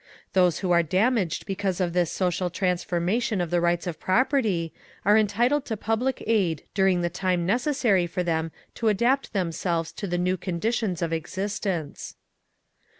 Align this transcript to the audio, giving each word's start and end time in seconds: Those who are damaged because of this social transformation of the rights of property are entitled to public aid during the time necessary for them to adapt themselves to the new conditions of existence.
Those 0.33 0.61
who 0.61 0.71
are 0.71 0.81
damaged 0.81 1.45
because 1.45 1.79
of 1.79 1.93
this 1.93 2.11
social 2.11 2.49
transformation 2.49 3.39
of 3.39 3.51
the 3.51 3.61
rights 3.61 3.85
of 3.85 3.99
property 3.99 4.73
are 5.05 5.15
entitled 5.15 5.63
to 5.65 5.77
public 5.77 6.23
aid 6.25 6.63
during 6.73 7.01
the 7.01 7.09
time 7.11 7.45
necessary 7.45 8.07
for 8.07 8.23
them 8.23 8.51
to 8.73 8.87
adapt 8.87 9.31
themselves 9.31 9.91
to 9.91 10.07
the 10.07 10.17
new 10.17 10.37
conditions 10.37 11.03
of 11.03 11.13
existence. 11.13 12.15